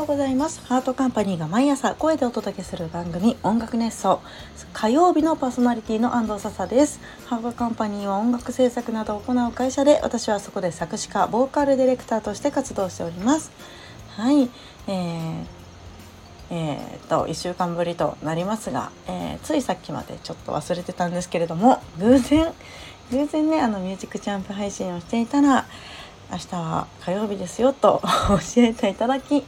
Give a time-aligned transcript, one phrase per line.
[0.00, 0.64] ようございます。
[0.64, 4.22] ハートカンパニーが毎朝声でお届けする番組音楽熱奏。
[4.72, 7.00] 火曜日のパーソナリティの安藤笹です。
[7.26, 13.52] ハートカンパニーは音楽制作などを行う会社で私はそこで作詞家ボーカルディレクターとして活動しております。
[14.16, 14.48] はい。
[14.88, 15.44] えー
[16.48, 22.50] えー、と1週間ぶりとなりますが、えー、ついさっきまでちょっと忘れてたんですけれども偶然
[23.12, 25.66] 偶然ねあのミュージックチャンプ配信をしていたら
[26.32, 28.00] 明日は火曜日ですよと
[28.54, 29.44] 教えていただき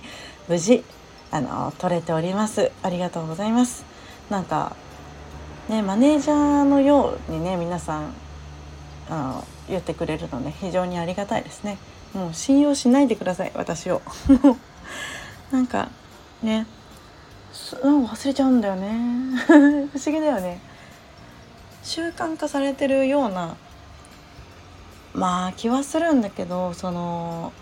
[0.49, 0.85] 無事
[1.31, 2.71] あの取れております。
[2.83, 3.85] ありがとうございます。
[4.29, 4.77] なんか
[5.69, 8.13] ねマネージャーのようにね皆さん
[9.09, 11.79] あの言ってくれるので非常にありがたいですね。
[12.13, 14.03] もう信用しないでください私を。
[15.51, 15.89] なんか
[16.43, 16.67] ね
[17.53, 19.37] 忘れちゃうんだよね。
[19.47, 20.61] 不思議だよね。
[21.83, 23.57] 習慣化されてるような
[25.15, 27.53] まあ気はするんだけどその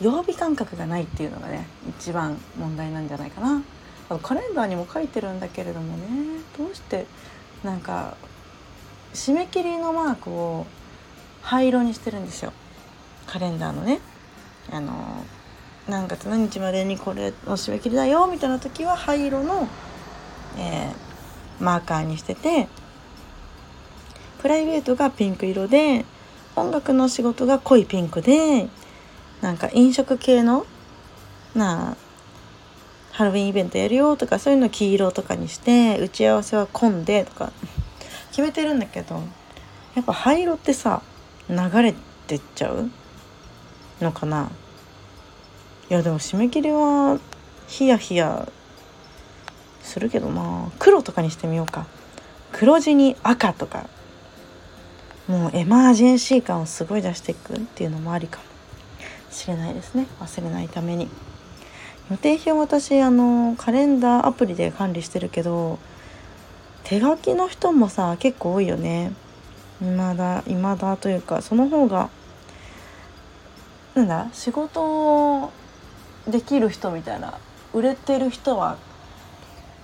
[0.00, 3.62] 曜日感覚がないっていうのがね一番問題なんじゃないかな。
[4.22, 6.06] カレンダーにも書いてるんだけれどもね
[6.56, 7.04] どうして
[7.62, 8.16] なんか
[9.12, 10.66] 締め切りのマークを
[11.42, 12.52] 灰色にしてるんですよ。
[13.26, 14.00] カレンダーのね。
[14.70, 14.92] あの
[15.88, 19.66] 何月何日までにこれの締め切りだよみたいな時は灰色の、
[20.58, 22.68] えー、マーカーにしてて
[24.42, 26.04] プライベートがピンク色で
[26.56, 28.68] 音楽の仕事が濃いピンクで
[29.40, 30.66] なんか飲食系の
[31.54, 31.96] な
[33.12, 37.52] ハロウィンイベントやるよとかそういうの黄色とかにして打ち合わせは混んでとか
[38.30, 39.22] 決めてるんだけど
[39.94, 41.02] やっぱ灰色ってさ
[41.48, 41.94] 流れ
[42.26, 42.90] てっちゃう
[44.00, 44.50] のかな？
[45.90, 47.18] いやでも締め切りは
[47.66, 48.48] ヒヤヒヤ
[49.82, 50.70] するけどな。
[50.78, 51.86] 黒とかにしてみようか。
[52.52, 53.88] 黒地に赤とか。
[55.26, 58.44] もうエマージェンシー感をすごい出していくっていうのもありかも。
[59.30, 60.06] しれないですね。
[60.20, 61.08] 忘れないために。
[62.10, 65.78] 予定表私あのカレンダーアプリで管理してるけど
[66.84, 69.12] 手書きの人もさ結構多いよね。
[69.80, 72.10] 今だ今だというかその方が
[73.94, 75.52] なんだ仕事
[76.26, 77.38] できる人みたいな
[77.72, 78.78] 売れてる人は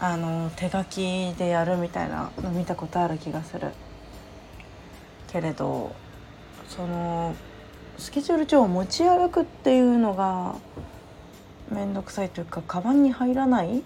[0.00, 3.72] あの手書きでやるみたいなの見たことある気がする。
[5.28, 5.92] けれど
[6.68, 7.34] その
[7.98, 10.56] スケジュール帳を持ち歩くっていうのが
[11.70, 13.82] 面倒くさいというかカバンに入らない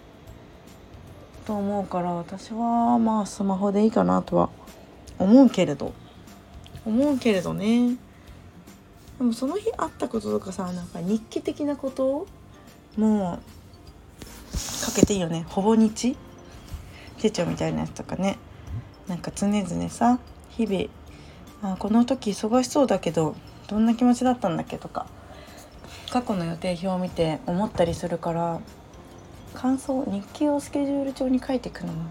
[1.46, 4.50] と思うから私はまあスマホでいいかなとは
[5.18, 5.92] 思うけれど。
[6.84, 7.96] 思うけれどね。
[9.18, 12.26] でもその日あったこととかさなんか日記的なこと
[12.96, 13.40] も
[14.52, 15.44] うかけていいよね。
[15.48, 16.16] ほぼ日。
[17.18, 18.38] 手帳みたいなやつとかね。
[19.06, 20.18] なんか常々さ
[20.50, 23.34] 日々あこの時忙しそうだけど
[23.68, 25.06] どんな気持ちだったんだっけとか。
[26.10, 28.60] 過去の予定表を見て思ったりするから
[29.52, 32.10] 感想日記をスケジュール帳に書いていくのも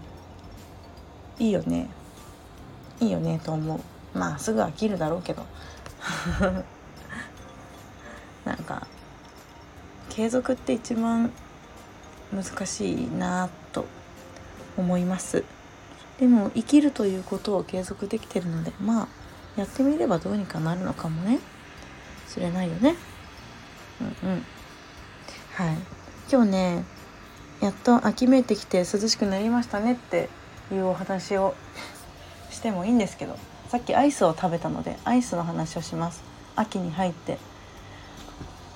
[1.38, 1.88] いいよね。
[3.00, 3.80] いいよねと思う。
[4.18, 5.44] まあすぐ飽きるだろうけど。
[8.44, 8.86] なんか
[10.10, 11.30] 継続って一番
[12.32, 13.84] 難しいなと
[14.76, 15.44] 思います。
[16.18, 19.08] でも生きるということを継続できてるのでまあ
[19.58, 21.40] やってみればどうにかなるのかもね。
[22.28, 22.94] しれないよね。
[24.22, 24.44] うんうん。
[25.54, 25.76] はい。
[26.30, 26.84] 今日ね
[27.60, 30.28] やっと秋めいてきて涼しくなりましたねって
[30.70, 31.54] いうお話を
[32.50, 33.36] してもいいんですけど
[33.68, 36.22] さっきアイスを食べたのでアイスの話をします。
[36.54, 37.38] 秋に入って。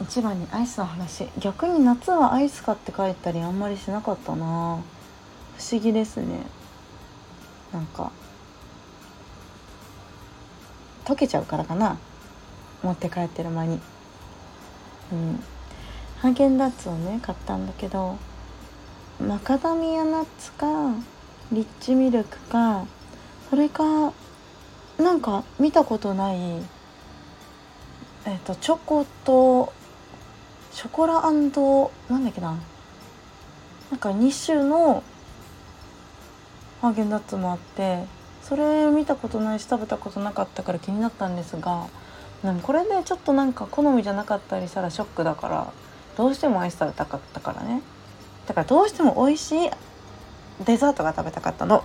[0.00, 1.28] 一番にアイスの話。
[1.38, 4.82] 逆に夏はアイスかって書いたりあんまりしなかったな。
[5.56, 6.40] 不思議ですね。
[7.72, 8.10] なんか
[11.04, 11.98] 溶けちゃうからかな。
[12.82, 13.80] 持って帰ってる間に。
[15.12, 15.42] うん。
[16.22, 18.16] ハーゲンダッツをね買ったんだけど
[19.20, 20.94] マカダミアナッツか
[21.50, 22.86] リッチミルクか
[23.50, 24.12] それか
[24.98, 26.38] なんか見たことない
[28.24, 29.72] えっ、とチョコと
[30.70, 32.56] ショコラなんだっけな。
[33.90, 35.02] なんか2種の
[36.80, 38.04] ハーゲンダッツもあって
[38.52, 41.86] それ見たことないし食べたことなかったから気になったんですが
[42.44, 45.72] でもこれでちょっとなんか好みじゃなかったりしたらショックだから
[46.18, 47.80] どうしてもアイス食べたかったからね。
[48.46, 49.70] だからどうしても美味しい
[50.66, 51.82] デザートが食べたかったの。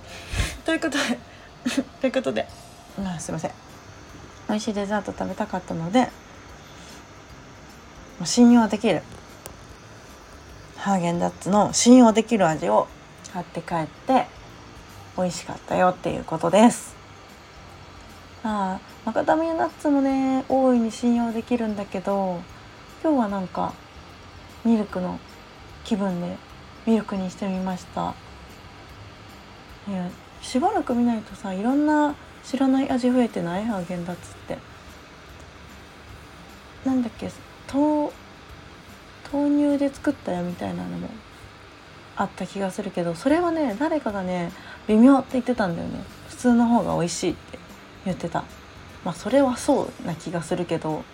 [0.64, 1.18] ということで
[2.00, 2.48] ということで
[3.04, 3.50] あすいません。
[4.48, 6.08] 美味しいデザート食べたかったので
[8.24, 9.02] 信用できる。
[10.78, 12.88] ハーゲンダッツの信用できる味を
[13.34, 14.39] 買って帰って
[15.16, 16.96] 美味しかったよっていうことです。
[18.42, 22.40] ああマカダミアナッツもね大いに信用できるんだけど
[23.02, 23.74] 今日はなんか
[24.64, 25.18] ミルクの
[25.84, 26.36] 気分で
[26.86, 28.14] ミルクにしてみました。
[29.88, 30.08] いや
[30.40, 32.14] しばらく見ないとさいろんな
[32.44, 33.64] 知らない味増えてない？
[33.66, 34.58] ハーゲンダッツって。
[36.84, 37.30] なんだっけ
[37.70, 38.10] 豆
[39.30, 41.08] 豆乳で作ったよみたいなのも
[42.16, 44.50] あった気がするけどそれはね誰かがね
[44.88, 46.02] 微妙って言ってたんだよね。
[46.28, 47.58] 普通の方が美味しいって
[48.04, 48.44] 言ってた。
[49.04, 51.04] まあそれはそうな気がするけど。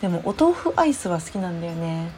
[0.00, 2.10] でもお豆腐アイスは好きなんだよね。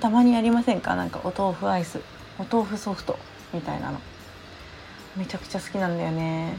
[0.00, 0.96] たまにありませんか？
[0.96, 2.00] なんかお豆腐アイス。
[2.38, 3.18] お豆腐ソフト
[3.52, 4.00] みたいなの。
[5.16, 6.58] めちゃくちゃ好きなんだよね。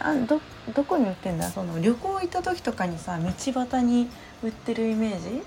[0.00, 0.40] あど
[0.74, 1.48] どこに売ってんだ？
[1.48, 4.08] その旅行行った時とかにさ道端に
[4.42, 5.42] 売ってるイメージ？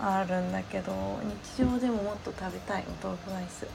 [0.00, 0.92] あるんだけど
[1.54, 3.66] 日常でももっと食べたいお豆腐アイス。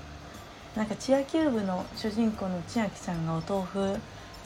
[0.76, 3.94] なんかチアキューブの主人公の千秋ちゃんがお豆腐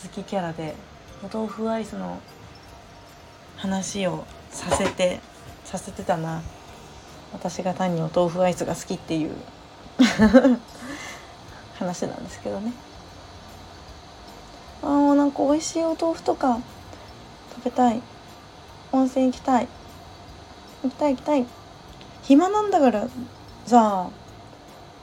[0.04, 0.76] 好きキャラで
[1.24, 2.20] お豆腐アイスの
[3.58, 5.20] 話をさせて
[5.66, 6.42] させてたな。
[7.34, 9.32] 私が単にお豆腐アイスが好きっていう。
[11.78, 12.74] 話なんですけどね。
[14.84, 16.60] あーなんか美味しいお豆腐とか
[17.56, 18.02] 食べたい。
[18.92, 19.68] 温泉行きたい。
[20.84, 21.46] 行きたい行きたい。
[22.24, 23.08] 暇なんだから
[23.66, 24.10] さ。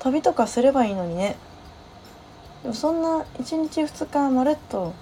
[0.06, 1.36] 旅とかすればいいのにね。
[2.62, 4.94] でもそんな1日2日まるっと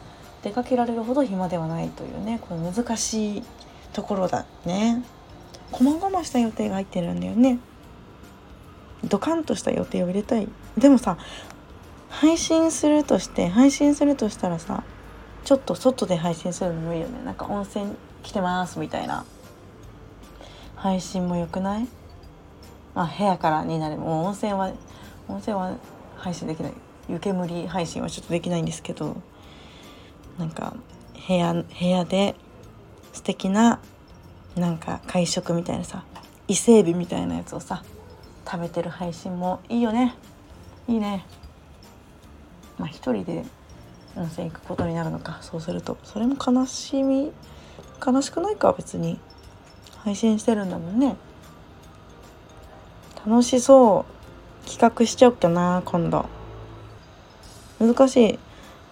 [0.42, 2.40] 出かけられるほど暇ではないというね。
[2.40, 3.42] これ難しい
[3.92, 5.02] ところだね。
[5.72, 7.58] 細々した予定が入ってるんだよね。
[9.04, 10.48] ドカンとした予定を入れたい。
[10.78, 11.18] でもさ
[12.08, 14.84] 配信するとして配信するとしたらさ
[15.44, 17.22] ちょっと外で配信するのもいいよね。
[17.24, 19.26] なんか温泉来てますみたいな。
[20.76, 21.88] 配信もよくない？
[22.94, 23.96] あ部屋からになる。
[23.96, 24.72] もう温泉は
[25.28, 25.76] 温泉は
[26.16, 26.72] 配信できない。
[27.08, 29.16] 湯煙配信はちょっとできないんですけど
[30.38, 30.74] なんか
[31.28, 32.34] 部屋部屋で
[33.12, 33.80] 素敵な
[34.56, 36.04] なんか会食みたいなさ
[36.48, 37.84] 伊勢海老みたいなやつをさ
[38.46, 40.14] 食べてる配信もいいよね。
[40.88, 41.26] いいね。
[42.78, 43.44] まあ一人で
[44.16, 45.38] 温泉行くことになるのか。
[45.42, 47.32] そうするとそれも悲しみ
[48.04, 49.18] 悲しくないか別に。
[50.04, 51.16] 配信してるんだもんね。
[53.26, 54.68] 楽しそう。
[54.68, 56.26] 企画しちゃおっかな今度。
[57.80, 58.38] 難しい。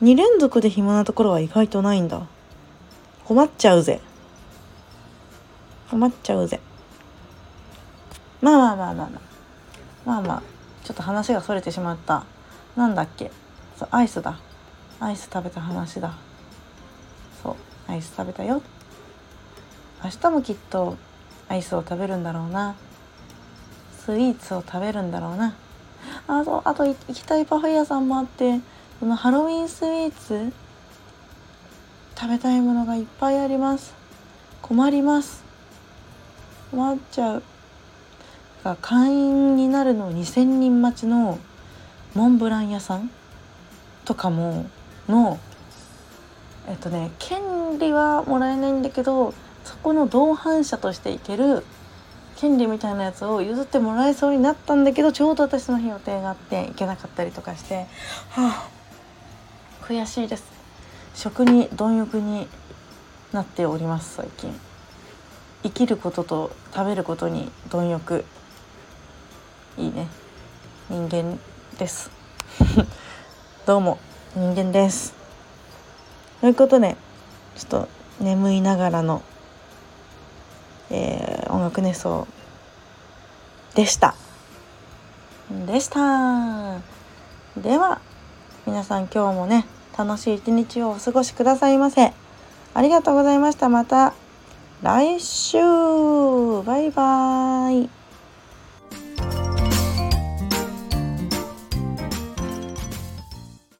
[0.02, 2.26] 2連続で暇なところは意外とないんだ。
[3.24, 4.00] 困っちゃうぜ。
[5.90, 6.60] 困っちゃうぜ。
[8.40, 9.20] まあまあまあまあまあ。
[10.06, 10.42] まあまあ。
[10.82, 12.24] ちょっと話がそれてしまった。
[12.74, 13.30] なんだっけ。
[13.78, 14.38] そうアイスだ。
[14.98, 16.14] アイス食べた話だ。
[17.42, 17.56] そう
[17.86, 18.62] アイス食べたよ。
[20.02, 20.96] 明日もきっと
[21.48, 22.76] アイスを食べるんだろうな。
[24.04, 25.54] スイーツを食べるんだろうな。
[26.26, 28.60] あとあと行きたいパフェ屋さんもあって
[28.98, 30.52] そのハロウィンスイーツ
[32.16, 33.94] 食べたいものがいっぱいあります。
[34.60, 35.42] 困ります。
[36.70, 37.42] 困っちゃう。
[38.64, 41.38] が会員になるの2,000人待ちの
[42.14, 43.10] モンブラン屋さん？
[44.04, 44.66] とかも
[45.08, 45.38] の
[46.68, 49.34] えっとね権利はもらえないんだけど
[49.64, 51.64] そこの同伴者として行ける
[52.42, 57.86] 権利みたいなやつを譲ってもらえそうになったんだけどちょうど私その日予定があって行けなかったりとかして
[58.30, 58.68] はあ
[59.82, 60.42] 悔しいです
[61.14, 62.48] 食に貪欲に
[63.32, 64.52] なっております最近
[65.62, 68.24] 生きることと食べることに貪欲
[69.78, 70.08] いいね
[70.90, 71.38] 人間
[71.78, 72.10] です
[73.66, 74.00] どうも
[74.34, 75.14] 人間です
[76.40, 76.96] ということで
[77.54, 77.88] ちょっと
[78.20, 79.22] 眠いながらの、
[80.90, 81.31] えー、
[81.62, 82.26] 音楽熱奏
[83.76, 84.16] でした。
[85.66, 86.80] でした。
[87.56, 88.00] では
[88.66, 89.64] 皆さん今日もね
[89.96, 92.12] 楽しい一日をお過ごしくださいませ。
[92.74, 93.68] ありがとうございました。
[93.68, 94.14] また
[94.82, 95.58] 来週。
[95.58, 98.01] バイバーイ。